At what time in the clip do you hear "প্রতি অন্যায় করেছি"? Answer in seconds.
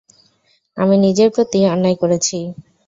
1.35-2.37